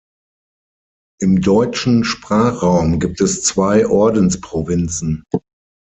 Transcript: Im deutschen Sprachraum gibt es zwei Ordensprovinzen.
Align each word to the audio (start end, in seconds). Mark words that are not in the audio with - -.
Im 1.21 1.41
deutschen 1.43 2.03
Sprachraum 2.03 2.99
gibt 2.99 3.21
es 3.21 3.43
zwei 3.43 3.85
Ordensprovinzen. 3.85 5.23